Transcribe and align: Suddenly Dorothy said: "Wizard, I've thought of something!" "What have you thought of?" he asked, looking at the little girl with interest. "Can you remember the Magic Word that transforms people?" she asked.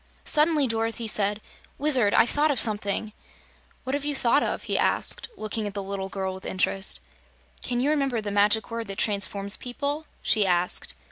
Suddenly 0.25 0.65
Dorothy 0.65 1.05
said: 1.07 1.41
"Wizard, 1.77 2.15
I've 2.15 2.31
thought 2.31 2.49
of 2.49 2.59
something!" 2.59 3.13
"What 3.83 3.93
have 3.93 4.03
you 4.03 4.15
thought 4.15 4.41
of?" 4.41 4.63
he 4.63 4.75
asked, 4.75 5.27
looking 5.37 5.67
at 5.67 5.75
the 5.75 5.83
little 5.83 6.09
girl 6.09 6.33
with 6.33 6.43
interest. 6.43 6.99
"Can 7.61 7.79
you 7.79 7.91
remember 7.91 8.19
the 8.19 8.31
Magic 8.31 8.71
Word 8.71 8.87
that 8.87 8.97
transforms 8.97 9.57
people?" 9.57 10.07
she 10.23 10.43
asked. 10.47 10.95